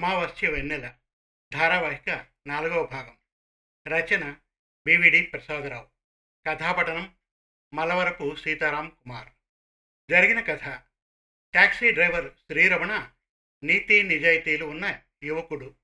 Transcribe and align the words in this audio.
అమావాస్య 0.00 0.50
వెన్నెల 0.50 0.94
ధారావాహిక 1.52 2.26
నాలుగవ 2.46 2.86
భాగం. 2.86 3.16
రచన 3.88 4.36
బివిడి 4.86 5.22
ప్రసాదరావు. 5.22 5.88
కథాపఠనం 6.48 7.16
మలవరపు 7.74 8.36
సీతారాం 8.36 8.88
కుమార్. 8.88 9.28
జరిగిన 10.10 10.40
కథ 10.40 10.64
ట్యాక్సీ 11.52 11.90
డ్రైవర్ 11.90 12.32
శ్రీరమణ 12.32 13.10
నీతి 13.62 14.02
నిజాయితీలు 14.02 14.64
ఉన్న 14.64 15.02
యువకుడు. 15.22 15.74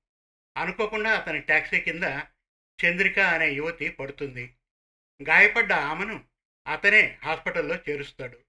అనుకోకుండా 0.57 1.15
అతని 1.15 1.39
ట్యాక్సీ 1.39 1.79
కింద 1.79 2.03
చంద్రిక 2.85 3.19
అనే 3.19 3.51
యువతి 3.51 3.89
పడుతుంది. 3.89 4.55
గాయపడ్డ 5.23 5.73
ఆమెను 5.73 6.25
అతనే 6.67 7.19
హాస్పిటల్లో 7.23 7.75
చేరుస్తాడు. 7.75 8.39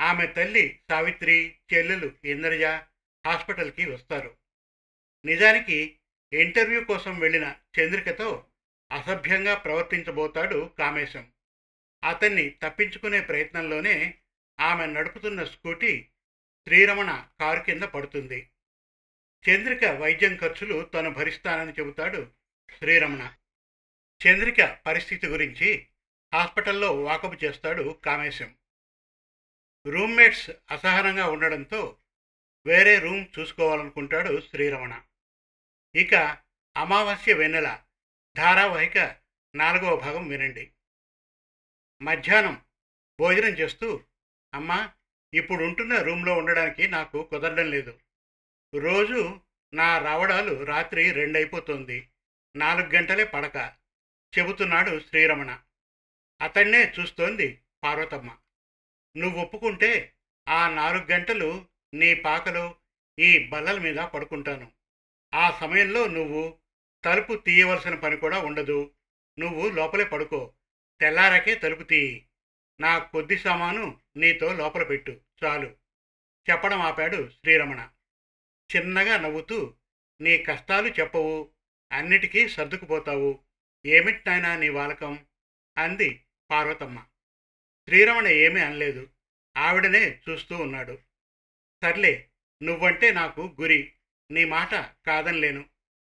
ఆమె 0.00 0.26
తల్లి 0.26 0.82
సావిత్రి 0.90 1.58
చెల్లెలు 1.74 2.12
ఇంద్రజ 2.24 2.64
హాస్పిటల్కి 3.26 3.90
వస్తారు. 3.90 4.43
నిజానికి 5.24 5.98
ఇంటర్వ్యూ 6.32 6.84
కోసం 6.84 7.18
వెళ్ళిన 7.18 7.56
చంద్రికతో 7.80 8.46
అసభ్యంగా 8.92 9.54
ప్రవర్తించబోతాడు 9.54 10.70
కామేశం. 10.78 11.32
అతన్ని 12.04 12.50
తప్పించుకునే 12.62 13.20
ప్రయత్నంలోనే 13.20 14.18
ఆమె 14.60 14.86
నడుపుతున్న 14.86 15.44
స్కూటీ 15.44 16.08
శ్రీరమణ 16.66 17.26
కారు 17.40 17.60
కింద 17.60 17.82
పడుతుంది. 17.82 18.50
చంద్రిక 19.48 19.84
వైద్యం 19.84 20.36
ఖర్చులు 20.36 20.82
తను 20.82 21.10
భరిస్తానని 21.10 21.72
చెబుతాడు 21.72 22.30
శ్రీరమణ. 22.78 23.34
చంద్రిక 24.26 24.78
పరిస్థితి 24.86 25.26
గురించి 25.26 25.86
హాస్పిటల్లో 26.34 27.02
వాకపు 27.02 27.44
చేస్తాడు 27.44 27.98
కామేశం. 28.04 28.54
రూమ్మేట్స్ 29.86 30.50
అసహనంగా 30.70 31.26
ఉండడంతో 31.26 31.96
వేరే 32.66 32.98
రూమ్ 32.98 33.26
చూసుకోవాలనుకుంటాడు 33.38 34.40
శ్రీరమణ. 34.40 35.02
ఇక 35.96 36.42
అమావాస్య 36.76 37.34
వెన్నెల 37.34 37.82
ధారావాహిక 38.36 39.16
నాలుగవ 39.54 39.96
భాగం 39.96 40.28
వినండి. 40.28 40.72
మధ్యాహ్నం 42.02 42.62
భోజనం 43.20 43.48
చేస్తూ 43.48 44.04
అమ్మా 44.54 44.92
ఇప్పుడు 45.34 45.64
ఉంటున్న 45.64 46.02
రూమ్లో 46.02 46.34
ఉండడానికి 46.34 46.88
నాకు 46.88 47.22
కుదరడం 47.22 47.70
లేదు. 47.70 48.00
రోజు 48.74 49.40
నా 49.74 49.98
రావడాలు 49.98 50.62
రాత్రి 50.62 51.12
రెండైపోతుంది 51.12 52.10
నాలుగు 52.56 52.86
గంటలే 52.86 53.24
పడక 53.24 53.74
చెబుతున్నాడు 54.38 55.00
శ్రీరమణ. 55.00 55.62
అతన్నే 56.40 56.92
చూస్తోంది 57.00 57.62
పార్వతమ్మ. 57.84 58.38
నువ్వు 59.16 59.40
ఒప్పుకుంటే 59.40 60.14
ఆ 60.48 60.68
నాలుగు 60.68 61.04
గంటలు 61.04 61.66
నీ 61.94 62.14
పాకలో 62.14 62.76
ఈ 63.18 63.48
బల్లల 63.48 63.78
మీద 63.78 63.96
పడుకుంటాను. 63.96 64.72
ఆ 65.34 65.58
సమయంలో 65.60 66.06
నువ్వు 66.06 66.58
తలుపు 67.04 67.34
తీయవలసిన 67.34 67.94
పని 67.94 68.16
కూడా 68.16 68.38
ఉండదు. 68.38 68.94
నువ్వు 69.38 69.68
లోపలే 69.68 70.04
పడుకో. 70.04 70.54
తెల్లారకే 71.00 71.54
తలుపు 71.54 71.82
తీయి. 71.82 72.26
నా 72.80 72.98
కొద్ది 72.98 73.38
సామాను 73.38 74.00
నీతో 74.16 74.52
లోపల 74.52 74.82
పెట్టు. 74.82 75.20
చాలు. 75.44 75.76
చెప్పడం 76.50 76.80
ఆపాడు 76.80 77.30
శ్రీరమణ. 77.30 77.88
చిన్నగా 78.76 79.18
నవ్వుతూ 79.18 79.74
నీ 80.20 80.38
కష్టాలు 80.38 80.88
చెప్పవు. 80.88 81.50
అన్నిటికీ 81.92 82.48
సర్దుకుపోతావు. 82.48 83.44
ఏమిటి 83.86 84.22
నాయనా 84.26 84.56
నీ 84.56 84.68
వాలకం? 84.68 85.26
అంది 85.78 86.24
పార్వతమ్మ. 86.50 86.98
శ్రీరమణ 87.88 88.28
ఏమీ 88.28 88.60
అనలేదు. 88.60 89.10
ఆవిడనే 89.56 90.20
చూస్తూ 90.30 90.56
ఉన్నాడు. 90.56 90.98
సర్లే 91.82 92.28
నువ్వంటే 92.62 93.12
నాకు 93.12 93.56
గురి. 93.60 93.93
నీ 94.30 94.44
మాట 94.44 94.74
కాదనిలేను. 95.06 95.64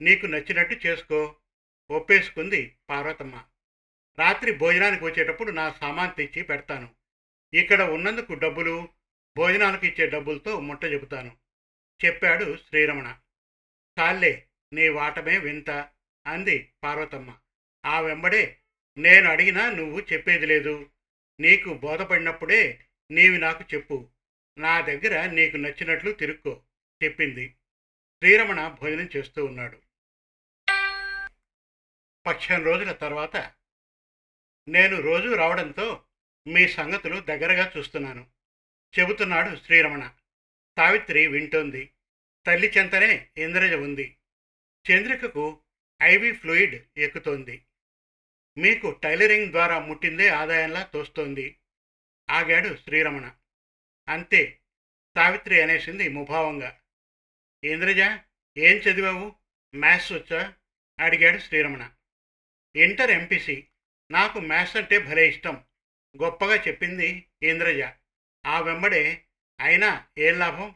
నీకు 0.01 0.27
నచ్చినట్టు 0.27 0.87
చేసుకో. 0.87 1.37
ఒప్పేసుకుంది 1.91 2.77
పార్వతమ్మ. 2.91 3.45
రాత్రి 4.19 4.53
భోజనానికి 4.53 5.05
వచ్చేటప్పుడు 5.05 5.51
నా 5.51 5.73
సామాన్ 5.73 6.17
తెచ్చి 6.17 6.43
పెడతాను. 6.43 6.95
ఇక్కడ 7.55 7.83
ఉన్నందుకు 7.83 8.35
డబ్బులు 8.35 8.89
భోజనాలకు 9.37 9.87
ఇచ్చే 9.87 10.07
డబ్బులతో 10.07 10.61
ముట్ట 10.61 10.85
చెబుతాను. 10.85 11.37
చెప్పాడు 12.05 12.57
శ్రీరమణ. 12.57 13.17
చాలే 13.99 14.47
నీ 14.73 14.89
వాటమే 14.89 15.39
వింత 15.39 15.71
అంది 16.27 16.73
పార్వతమ్మ. 16.83 17.39
ఆ 17.87 18.01
వెంబడే 18.01 18.61
నేను 18.99 19.31
అడిగినా 19.31 19.71
నువ్వు 19.71 20.01
చెప్పేది 20.01 20.47
లేదు. 20.47 20.91
నీకు 21.41 21.75
బోధపడినప్పుడే 21.75 22.85
నీవి 23.11 23.39
నాకు 23.39 23.65
చెప్పు. 23.75 24.09
నా 24.59 24.81
దగ్గర 24.81 25.31
నీకు 25.31 25.57
నచ్చినట్లు 25.57 26.13
తిరుక్కో 26.13 26.63
చెప్పింది. 27.05 27.55
శ్రీరమణ 28.23 28.69
భోజనం 28.69 29.09
చేస్తూ 29.17 29.45
ఉన్నాడు. 29.45 29.83
పక్షం 32.27 32.63
రోజుల 32.65 32.93
తర్వాత 32.93 33.37
నేను 34.69 35.01
రోజు 35.01 35.35
రావడంతో 35.35 36.05
మీ 36.47 36.69
సంగతులు 36.69 37.21
దగ్గరగా 37.21 37.73
చూస్తున్నాను. 37.77 38.31
చెబుతున్నాడు 38.99 39.57
శ్రీరమణ. 39.57 40.09
సావిత్రి 40.77 41.27
వింటోంది. 41.27 41.93
తల్లి 42.47 42.69
చెంతనే 42.69 43.31
ఇంద్రజ 43.37 43.75
ఉంది. 43.75 44.17
చంద్రికకు 44.91 45.63
ఐవి 46.03 46.33
ఫ్లూయిడ్ 46.33 46.87
ఎక్కుతోంది. 46.97 47.67
మీకు 48.59 48.91
టైలరింగ్ 48.91 49.51
ద్వారా 49.51 49.79
ముట్టిందే 49.79 50.29
ఆదాయంలా 50.29 50.83
తోస్తోంది. 50.83 51.59
ఆగాడు 52.31 52.77
శ్రీరమణ. 52.77 53.33
అంతే. 54.09 54.61
సావిత్రి 55.17 55.63
అనేసింది 55.63 56.09
ముభావంగా. 56.09 56.81
ఇంద్రజ 57.67 58.01
ఏం 58.59 58.77
చదివావు? 58.77 59.35
మ్యాథ్స్ 59.75 60.13
వచ్చా? 60.13 60.55
అడిగాడు 61.01 61.39
శ్రీరమణ. 61.39 61.91
Inter 62.77 63.11
MPC. 63.11 63.67
నాకు 64.11 64.41
మ్యాథ్స్ 64.41 64.77
అంటే 64.77 64.99
భలే 64.99 65.29
ఇష్టం. 65.29 65.65
గొప్పగా 66.23 66.57
చెప్పింది 66.57 67.31
ఇంద్రజ 67.43 67.83
ఆ 68.47 68.61
వెంబడే 68.61 69.25
అయినా 69.61 70.07
ఏం 70.19 70.39
లాభం? 70.39 70.75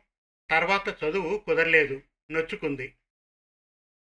తర్వాత 0.50 1.04
చదువు 1.04 1.38
కుదరలేదు. 1.38 2.02
నొచ్చుకుంది. 2.30 2.96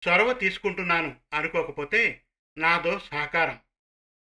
చొరవ 0.08 0.34
తీసుకుంటున్నాను 0.34 1.22
అనుకోకపోతే 1.34 2.26
నాదో 2.58 3.00
సహకారం. 3.00 3.60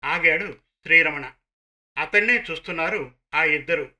ఆగాడు 0.05 0.61
శ్రీరమణ. 0.83 1.33
అతన్నే 1.99 2.45
చూస్తున్నారు 2.50 3.15
ఆ 3.34 3.45
ఇద్దరు. 3.45 3.95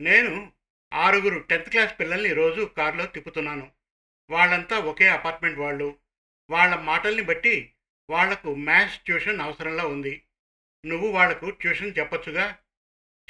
నేను 0.00 0.52
ఆరుగురు 0.92 1.38
టెన్త్ 1.38 1.70
క్లాస్ 1.70 2.00
పిల్లల్ని 2.00 2.32
రోజు 2.32 2.70
కారులో 2.76 3.06
తిప్పుతున్నాను. 3.06 3.72
వాళ్ళంతా 4.30 4.78
ఒకే 4.78 5.08
అపార్ట్మెంట్ 5.08 5.58
వాళ్ళు. 5.58 5.98
వాళ్ళ 6.50 6.74
మాటల్ని 6.74 7.22
బట్టి 7.22 7.72
వాళ్ళకు 8.10 8.54
మ్యాథ్స్ 8.54 8.98
ట్యూషన్ 8.98 9.40
అవసరంలా 9.40 9.84
ఉంది. 9.84 10.22
నువ్వు 10.86 11.08
వాళ్ళకు 11.08 11.50
ట్యూషన్ 11.50 11.94
చెప్పొచ్చుగా? 11.98 12.58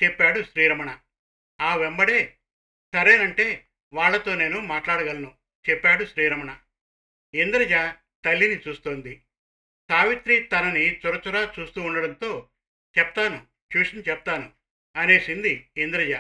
చెప్పాడు 0.03 0.43
శ్రీరమణ. 0.43 0.99
ఆ 1.61 1.77
వెంబడే 1.77 2.39
సరేనంటే 2.95 3.69
వాళ్ళతో 3.93 4.35
నేను 4.35 4.61
మాట్లాడగలను 4.61 5.35
చెప్పాడు 5.71 6.05
శ్రీరమణ. 6.05 6.59
ఇంద్రజ 7.35 7.73
తల్లిని 8.25 8.61
చూస్తోంది. 8.69 9.23
సావిత్రి 9.91 10.41
తనని 10.41 10.99
చొరచొరా 10.99 11.55
చూస్తూ 11.61 11.83
ఉండడంతో 11.83 12.49
చెప్తాను 12.99 13.47
ట్యూషన్ 13.71 14.03
చెప్తాను 14.09 14.53
అనేసింది 14.97 15.71
ఇంద్రజ. 15.77 16.13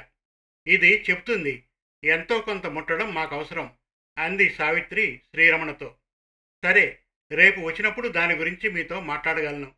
ఇది 0.69 1.04
చెప్తుంది. 1.10 1.65
ఎంతో 2.04 2.41
కొంత 2.41 2.66
ముట్టడం 2.66 3.15
మాకు 3.15 3.34
అవసరం 3.34 3.77
అంది 4.19 4.50
సావిత్రి 4.50 5.21
శ్రీరమణతో. 5.25 5.99
సరే 6.65 7.03
రేపు 7.32 7.60
వచ్చినప్పుడు 7.60 8.09
దాని 8.09 8.34
గురించి 8.34 8.71
మీతో 8.71 9.00
మాట్లాడగలను 9.00 9.75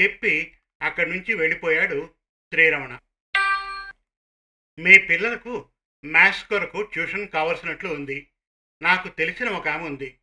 చెప్పి 0.00 0.56
అక్కడి 0.82 1.10
నుంచి 1.10 1.34
వెళ్ళిపోయాడు 1.34 2.14
శ్రీరమణ. 2.52 2.98
మీ 4.78 4.98
పిల్లలకు 4.98 5.68
మ్యాథ్స్ 6.04 6.44
కొరకు 6.44 6.82
ట్యూషన్ 6.82 7.28
కావలసినట్లు 7.28 7.88
ఉంది. 7.88 8.28
నాకు 8.82 9.08
తెలిసిన 9.08 9.48
ఒక 9.48 9.68
ఆమె 9.68 9.86
ఉంది. 9.86 10.18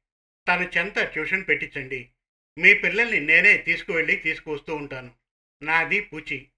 తన 0.47 0.69
చెంత 0.77 1.00
ట్యూషన్ 1.00 1.47
పెట్టించండి. 1.47 2.09
మీ 2.57 2.73
పిల్లల్ని 2.73 3.19
నేనే 3.19 3.57
తీసుకువెళ్ళి 3.57 4.15
తీసుకువస్తూ 4.15 4.75
ఉంటాను. 4.75 5.15
నాది 5.63 6.01
పూచి. 6.01 6.50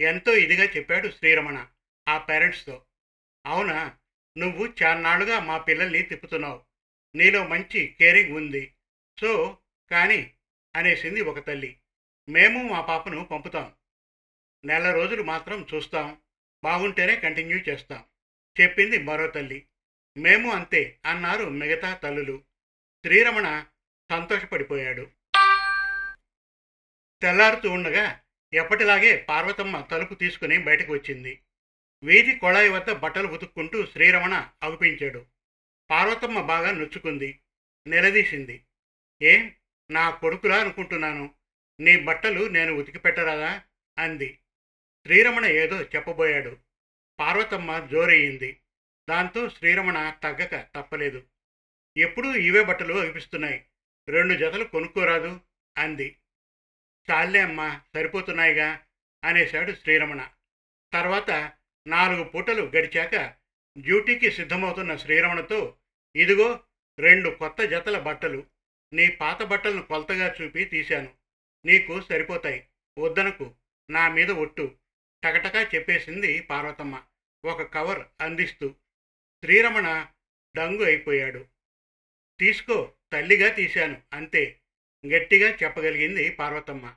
ఎంతో 0.00 0.34
ఇదిగా 0.34 0.64
చెప్పాడు 0.64 1.08
శ్రీరమణ 1.08 1.66
ఆ 2.08 2.18
పేరెంట్స్తో. 2.18 2.85
అవునా? 3.46 3.96
నువ్వు 4.38 4.74
చాన్నాళ్ళుగా 4.82 5.40
మా 5.40 5.58
పిల్లల్ని 5.58 6.02
తిప్పుతున్నావు. 6.02 6.62
నీలో 7.14 7.48
మంచి 7.48 7.96
కేరింగ్ 8.00 8.36
ఉంది. 8.36 8.74
సో 9.20 9.58
కానీ 9.90 10.34
అనేసింది 10.76 11.20
ఒక 11.20 11.46
తల్లి. 11.46 11.80
మేము 12.28 12.68
మా 12.68 12.80
పాపను 12.80 13.24
పంపుతాం. 13.24 13.74
నెల 14.64 14.92
రోజులు 14.92 15.22
మాత్రం 15.22 15.66
చూస్తాం. 15.74 16.18
బాగుంటేనే 16.64 17.16
కంటిన్యూ 17.16 17.58
చేస్తాం. 17.68 18.04
చెప్పింది 18.60 18.98
మరో 18.98 19.26
తల్లి. 19.26 19.66
మేము 20.16 20.50
అంతే 20.50 20.98
అన్నారు 21.06 21.44
మిగతా 21.44 21.94
తల్లులు. 21.94 22.44
శ్రీరమణ 23.04 23.64
సంతోషపడిపోయాడు. 24.10 25.10
తెల్లారుతూ 27.22 27.70
ఉండగా 27.70 28.20
ఎప్పటిలాగే 28.54 29.16
పార్వతమ్మ 29.16 29.80
తలుపు 29.80 30.14
తీసుకుని 30.14 30.58
బయటకు 30.58 30.92
వచ్చింది. 30.92 31.42
వీధి 32.04 32.34
కొళాయి 32.34 32.68
వద్ద 32.68 32.92
బట్టలు 32.92 33.28
ఉతుక్కుంటూ 33.28 33.86
శ్రీరమణ 33.86 34.48
అగుపించాడు. 34.62 35.26
పార్వతమ్మ 35.90 36.40
బాగా 36.40 36.70
నొచ్చుకుంది. 36.70 37.40
నిలదీసింది. 37.86 38.64
ఏం? 39.22 39.54
నా 39.90 40.10
కొడుకులా 40.10 40.56
అనుకుంటున్నాను. 40.60 41.34
నీ 41.80 41.96
బట్టలు 41.96 42.48
నేను 42.48 42.74
ఉతికి 42.74 42.98
పెట్టరాదా? 42.98 43.62
అంది. 43.98 44.38
శ్రీరమణ 45.06 45.44
ఏదో 45.44 45.82
చెప్పబోయాడు. 45.82 46.58
పార్వతమ్మ 47.20 47.86
జోరయ్యింది 47.86 48.60
దాంతో 49.08 49.48
శ్రీరమణ 49.48 50.10
తగ్గక 50.24 50.54
తప్పలేదు. 50.74 51.26
ఎప్పుడూ 51.96 52.34
ఇవే 52.34 52.64
బట్టలు 52.64 52.94
అనిపిస్తున్నాయి 52.94 53.66
రెండు 54.08 54.34
జతలు 54.34 54.64
కొనుక్కోరాదు 54.64 55.40
అంది. 55.78 56.16
చాలే 57.10 57.40
అమ్మా 57.40 57.80
సరిపోతున్నాయిగా 57.94 58.86
అనేశాడు 59.24 59.72
శ్రీరమణ. 59.72 60.28
తర్వాత 60.92 61.52
నాలుగు 61.86 62.24
పూటలు 62.24 62.62
గడిచాక 62.62 63.34
డ్యూటీకి 63.78 64.30
సిద్ధమవుతున్న 64.30 64.96
శ్రీరమణతో 64.96 65.76
ఇదిగో 66.16 66.60
రెండు 66.98 67.30
కొత్త 67.30 67.62
జతల 67.62 67.98
బట్టలు. 67.98 68.46
నీ 68.92 69.08
పాత 69.10 69.42
బట్టలను 69.42 69.82
కొలతగా 69.82 70.34
చూపి 70.42 70.64
తీశాను. 70.64 71.14
నీకు 71.64 72.00
సరిపోతాయి. 72.00 72.68
వద్దనకు. 72.98 73.54
నా 73.90 74.08
మీద 74.08 74.30
ఒట్టు. 74.30 74.76
టకటకా 75.24 75.62
చెప్పేసింది 75.62 76.40
పార్వతమ్మ. 76.40 77.02
ఒక 77.44 77.62
కవర్ 77.62 78.06
అందిస్తూ 78.20 78.68
శ్రీరమణ 79.44 80.06
డంగు 80.56 80.84
అయిపోయాడు. 80.84 81.46
తీసుకో 82.40 82.92
తల్లిగా 83.12 83.54
తీశాను. 83.54 84.02
అంతే. 84.12 84.60
గట్టిగా 85.14 85.56
చెప్పగలిగింది 85.62 86.30
పార్వతమ్మ. 86.30 86.94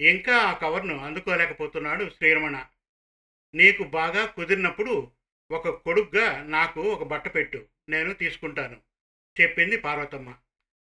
ఇంకా 0.00 0.36
ఆ 0.36 0.58
కవర్ను 0.58 0.98
అందుకోలేకపోతున్నాడు 0.98 2.10
శ్రీరమణ. 2.10 2.66
నీకు 3.54 3.82
బాగా 3.82 4.26
కుదిరినప్పుడు 4.26 5.12
ఒక 5.50 5.68
కొడుగ్గా 5.68 6.42
నాకు 6.42 6.80
ఒక 6.80 7.02
బట్ట 7.02 7.34
పెట్టు 7.34 7.68
నేను 7.88 8.14
తీసుకుంటాను 8.14 8.80
చెప్పింది 9.40 9.76
పార్వతమ్మ. 9.76 10.34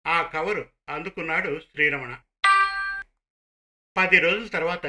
ఆ 0.06 0.22
కవరు 0.22 0.70
అందుకున్నాడు 0.88 1.60
శ్రీరమణ. 1.60 2.18
పది 3.96 4.18
రోజుల 4.18 4.46
తర్వాత 4.46 4.86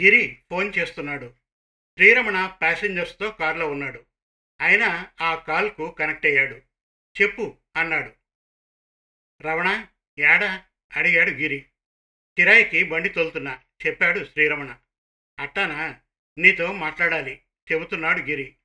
గిరి 0.00 0.42
ఫోన్ 0.50 0.72
చేస్తున్నాడు. 0.78 1.34
శ్రీరమణ 1.96 2.46
ప్యాసింజర్స్తో 2.46 3.30
కారులో 3.30 3.70
ఉన్నాడు. 3.70 4.04
ఆయన 4.60 5.06
ఆ 5.20 5.34
కాల్కు 5.34 5.90
కనెక్ట్ 5.90 6.26
అయ్యాడు. 6.26 6.60
చెప్పు 7.22 7.56
అన్నాడు. 7.76 8.12
రమణ 9.42 9.86
ఏడా? 10.18 10.64
అడిగాడు 10.96 11.30
గిరి. 11.30 11.60
కిరాయికి 12.36 12.82
బండి 12.82 13.08
తోలుతున్నా 13.08 13.60
చెప్పాడు 13.86 14.24
శ్రీరమణ. 14.24 14.76
అట్టానా? 15.38 16.00
నీతో 16.38 16.72
మాట్లాడాలి 16.72 17.42
చెబుతున్నాడు 17.72 18.18
గిరి. 18.22 18.56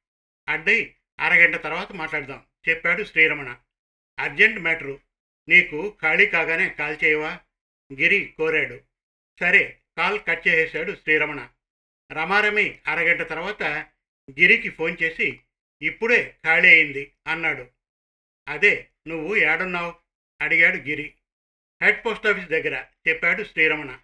అడ్డై 0.49 0.95
అరగంట 1.19 1.55
తర్వాత 1.55 1.91
మాట్లాడదాం 1.91 2.45
చెప్పాడు 2.69 3.03
శ్రీరమణ. 3.03 3.57
అర్జెంట్ 4.19 4.59
మ్యాటరు 4.59 4.99
నీకు 5.49 5.97
ఖాళీ 6.01 6.25
కాగానే 6.25 6.69
కాల్ 6.69 6.97
చేయవా? 7.03 7.39
గిరి 7.93 8.33
కోరాడు. 8.37 8.81
సరే 9.39 9.79
కాల్ 9.97 10.19
కట్ 10.27 10.47
చేసేశాడు 10.47 10.95
శ్రీరమణ. 10.95 11.49
రమారమి 12.11 12.79
అరగంట 12.87 13.21
తర్వాత 13.21 13.63
గిరికి 14.31 14.69
ఫోన్ 14.69 14.97
చేసి 15.03 15.39
ఇప్పుడే 15.81 16.37
ఖాళీ 16.45 16.69
అయింది 16.69 17.13
అన్నాడు. 17.27 17.67
అదే 18.47 18.89
నువ్వు 19.07 19.35
ఏడున్నావు? 19.35 19.95
అడిగాడు 20.41 20.75
గిరి. 20.75 21.13
హెడ్ 21.83 22.05
పోస్ట్ 22.05 22.27
ఆఫీస్ 22.27 22.45
దగ్గర 22.45 22.85
చెప్పాడు 23.09 23.43
శ్రీరమణ. 23.43 23.99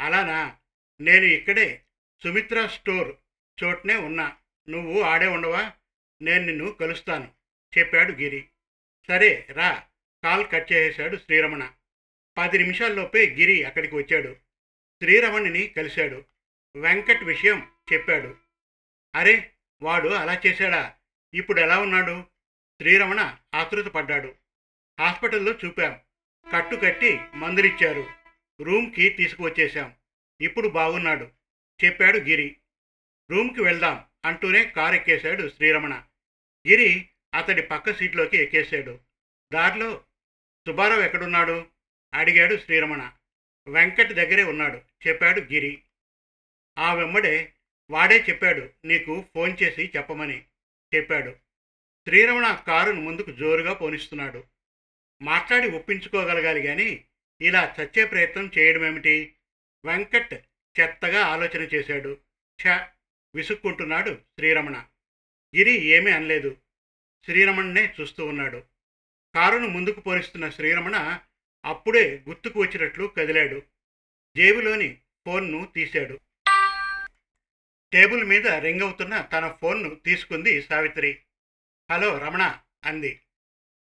అలానా? 0.00 0.58
నేను 1.00 1.24
ఇక్కడే 1.24 1.85
సుమిత్ర 2.22 2.66
స్టోర్ 2.66 3.16
చోట్నే 3.64 3.96
ఉన్నా. 3.96 4.36
నువ్వు 4.68 5.00
ఆడే 5.00 5.26
ఉండవా? 5.26 5.72
నేను 6.22 6.46
నిన్ను 6.46 6.72
కలుస్తాను 6.72 7.32
చెప్పాడు 7.78 8.12
గిరి. 8.12 8.48
సరే 9.08 9.46
రా 9.50 9.82
కాల్ 10.24 10.46
కట్ 10.52 10.72
చేసేశాడు 10.72 11.16
శ్రీరమణ. 11.16 11.72
పది 12.38 12.58
నిమిషాల్లోపే 12.58 13.30
గిరి 13.30 13.64
అక్కడికి 13.64 13.94
వచ్చాడు. 13.94 14.36
శ్రీరమణిని 15.02 15.66
కలిశాడు. 15.66 16.24
వెంకట్ 16.76 17.24
విషయం 17.24 17.70
చెప్పాడు. 17.92 18.36
అరే 19.14 19.52
వాడు 19.82 20.08
అలా 20.08 20.40
చేశాడా? 20.46 20.94
ఇప్పుడు 21.34 21.60
ఎలా 21.60 21.78
ఉన్నాడు? 21.78 22.24
శ్రీరమణ 22.80 23.36
ఆతృత 23.54 23.86
పడ్డాడు. 23.86 24.34
హాస్పిటల్లో 25.00 25.52
చూపాం. 25.52 26.00
కట్టు 26.52 26.76
కట్టి 26.76 27.20
మందులిచ్చారు. 27.34 28.06
రూమ్కి 28.62 29.08
తీసుకువచ్చేశాం. 29.08 29.94
ఇప్పుడు 30.40 30.68
బాగున్నాడు. 30.68 31.30
చెప్పాడు 31.84 32.18
గిరి. 32.18 32.56
రూమ్కి 33.30 33.60
వెళ్దాం 33.60 34.04
అంటూనే 34.24 34.64
కారు 34.64 34.94
ఎక్కేశాడు 34.94 35.48
శ్రీరమణ. 35.48 36.04
గిరి 36.68 37.08
అతడి 37.34 37.62
పక్క 37.62 37.92
సీట్లోకి 37.92 38.36
ఎక్కేశాడు. 38.36 39.00
దారిలో 39.52 40.04
సుబ్బారావు 40.66 41.00
ఎక్కడున్నాడు? 41.00 41.66
అడిగాడు 42.14 42.56
శ్రీరమణ. 42.56 43.12
వెంకట్ 43.68 44.12
దగ్గరే 44.12 44.44
ఉన్నాడు 44.44 45.08
చెప్పాడు 45.08 45.40
గిరి. 45.40 45.82
ఆ 46.78 46.94
వెమ్మడే 46.94 47.52
వాడే 47.90 48.24
చెప్పాడు 48.28 48.70
నీకు 48.84 49.24
ఫోన్ 49.34 49.56
చేసి 49.62 49.92
చెప్పమని 49.96 50.44
చెప్పాడు. 50.94 51.30
శ్రీరమణ 52.08 52.54
కారును 52.66 53.00
ముందుకు 53.00 53.32
జోరుగా 53.32 53.72
పోనిస్తున్నాడు. 53.72 54.44
మాట్లాడి 55.22 55.70
ఒప్పించుకోగలగాలి 55.70 56.62
కానీ 56.62 57.04
ఇలా 57.40 57.76
చచ్చే 57.80 58.04
ప్రయత్నం 58.04 58.50
చేయడమేమిటి? 58.58 59.34
వెంకట్ 59.84 60.34
చెత్తగా 60.80 61.26
ఆలోచన 61.26 61.62
చేశాడు. 61.62 62.18
ఛ! 62.66 62.86
విసుక్కుంటున్నాడు 63.34 64.10
శ్రీరమణ. 64.10 64.86
గిరి 65.56 65.84
ఏమీ 65.84 66.10
అనలేదు. 66.10 66.56
శ్రీరమణనే 67.24 67.94
చూస్తూ 68.00 68.26
ఉన్నాడు. 68.26 68.62
కారును 69.34 69.68
ముందుకు 69.68 70.00
పోనిస్తున్న 70.00 70.50
శ్రీరమణ 70.50 71.20
అప్పుడే 71.64 72.24
గుర్తుకు 72.28 72.60
వచ్చినట్లు 72.60 73.06
కదిలాడు. 73.06 73.62
జేబులోని 74.36 75.00
ఫోన్ను 75.26 75.72
తీశాడు. 75.74 76.20
టేబుల్ 77.92 78.24
మీద 78.24 78.46
రింగ్ 78.46 78.82
అవుతున్న 78.82 79.20
తన 79.20 79.52
ఫోన్ను 79.60 79.94
తీసుకుంది 79.94 80.62
సావిత్రి. 80.62 81.22
హలో 81.90 82.18
రమణ 82.18 82.58
అంది. 82.84 83.20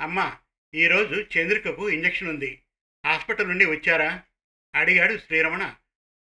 అమ్మా 0.01 0.39
ఈరోజు 0.75 1.27
చంద్రికకు 1.39 1.91
ఇంజెక్షన్ 1.91 2.29
ఉంది. 2.29 2.63
హాస్పిటల్ 3.07 3.49
నుండి 3.49 3.65
వచ్చారా? 3.65 4.23
అడిగాడు 4.75 5.19
శ్రీరమణ. 5.19 5.77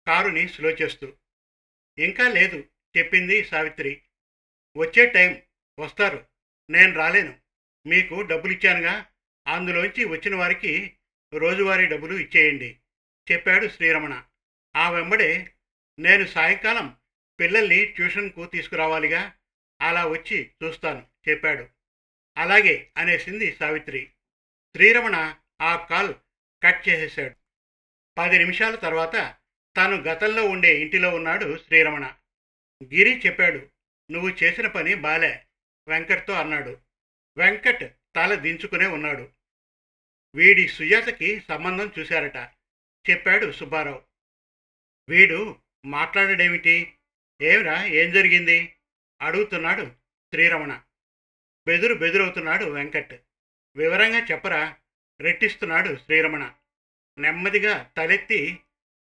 కారుని 0.08 0.48
స్లో 0.48 0.70
చేస్తూ 0.70 1.14
ఇంకా 1.98 2.30
లేదు 2.30 2.70
చెప్పింది 2.98 3.44
సావిత్రి. 3.44 4.02
వచ్చే 4.78 5.06
టైం 5.06 5.42
వస్తారు 5.80 6.28
నేను 6.70 6.94
రాలేను 6.94 7.40
మీకు 7.88 8.22
డబ్బులు 8.22 8.54
ఇచ్చానుగా 8.54 9.12
అందులోంచి 9.48 10.06
వచ్చిన 10.06 10.36
వారికి 10.36 10.98
రోజువారీ 11.34 11.86
డబ్బులు 11.86 12.16
ఇచ్చేయండి 12.16 12.80
చెప్పాడు 13.32 13.68
శ్రీరమణ. 13.68 14.24
ఆ 14.76 14.90
వెంబడే 14.90 15.56
నేను 16.00 16.26
సాయంకాలం 16.26 16.98
పిల్లల్ని 17.40 17.86
ట్యూషన్కు 17.86 18.46
తీసుకురావాలిగా 18.46 19.36
అలా 19.82 20.06
వచ్చి 20.06 20.52
చూస్తాను 20.64 21.08
చెప్పాడు. 21.30 21.70
అలాగే 22.38 22.92
అనేసింది 22.98 23.56
సావిత్రి. 23.56 24.06
శ్రీరమణ 24.76 25.40
ఆ 25.62 25.86
కాల్ 25.86 26.16
కట్ 26.64 26.90
చేసేశాడు. 26.90 27.36
పది 28.18 28.38
నిమిషాల 28.38 28.76
తర్వాత 28.76 29.16
తాను 29.78 29.96
గతంలో 29.96 30.46
ఉండే 30.46 30.82
ఇంటిలో 30.82 31.10
ఉన్నాడు 31.10 31.58
శ్రీరమణ. 31.58 32.16
గిరి 32.84 33.20
చెప్పాడు 33.20 33.70
నువ్వు 34.12 34.30
చేసిన 34.30 34.68
పని 34.68 34.96
బాలే 34.96 35.46
వెంకట్తో 35.88 36.34
అన్నాడు. 36.34 36.82
వెంకట్ 37.38 37.94
తల 38.16 38.36
దించుకునే 38.36 38.88
ఉన్నాడు. 38.88 39.32
వీడి 40.36 40.68
సుజాతకి 40.68 41.40
సంబంధం 41.50 41.92
చూశారట 42.00 42.36
చెప్పాడు 43.10 43.52
సుబ్బారావు. 43.52 44.04
వీడు 45.10 45.60
మాట్లాడడేమిటి? 45.86 46.94
ఏమిరా 47.42 47.86
ఏం 47.86 48.12
జరిగింది? 48.12 48.76
అడుగుతున్నాడు 49.22 49.86
శ్రీరమణ. 50.34 50.82
బెదురు 51.68 51.94
బెదురవుతున్నాడు 51.94 52.66
వెంకట్. 52.66 53.14
వివరంగా 53.76 54.26
చెప్పరా? 54.26 54.78
రెట్టిస్తున్నాడు 55.22 55.96
శ్రీరమణ. 55.96 56.54
నెమ్మదిగా 57.18 57.92
తలెత్తి 57.98 58.60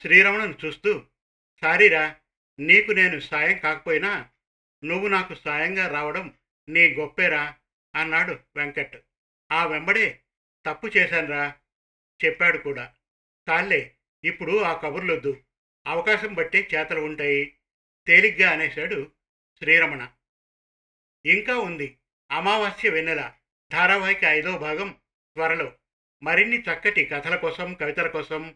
శ్రీరమణను 0.02 0.58
చూస్తూ 0.66 1.06
సారీరా 1.62 2.16
నీకు 2.60 2.92
నేను 2.92 3.20
సాయం 3.20 3.58
కాకపోయినా 3.58 4.30
నువ్వు 4.84 5.08
నాకు 5.08 5.34
సాయంగా 5.34 5.88
రావడం 5.88 6.38
నీ 6.70 6.94
గొప్పేరా 6.94 7.58
అన్నాడు 7.96 8.40
వెంకట్. 8.56 8.98
ఆ 9.52 9.66
వెంబడే 9.66 10.22
తప్పు 10.66 10.88
చేశానురా 10.88 11.56
చెప్పాడు 12.26 12.58
కూడా. 12.58 12.94
తాళ్ళే 13.48 13.96
ఇప్పుడు 14.24 14.62
ఆ 14.62 14.82
కబుర్లొద్దు. 14.82 15.44
అవకాశం 15.88 16.34
బట్టే 16.34 16.70
చేతలు 16.76 17.00
ఉంటాయి 17.00 17.58
తేలిగ్గా 18.08 18.52
అనేశాడు 18.52 19.12
శ్రీరమణ. 19.58 20.10
ఇంకా 21.26 21.58
ఉంది. 21.58 21.98
అమావాస్య 22.32 22.90
వెన్నెల 22.90 23.34
ధారావాహిక 23.72 24.24
ఐదో 24.24 24.58
భాగం 24.58 25.00
త్వరలో. 25.36 25.76
మరిన్ని 26.24 26.60
చక్కటి 26.60 27.06
కథల 27.06 27.36
కోసం 27.36 27.74
కవితల 27.74 28.08
కోసం 28.08 28.56